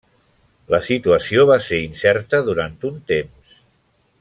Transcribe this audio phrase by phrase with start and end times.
[0.75, 3.61] La situació va ser incerta durant un temps.